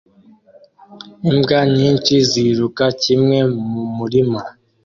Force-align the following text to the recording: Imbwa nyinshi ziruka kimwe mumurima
Imbwa 1.29 1.59
nyinshi 1.75 2.13
ziruka 2.29 2.85
kimwe 3.01 3.37
mumurima 3.71 4.41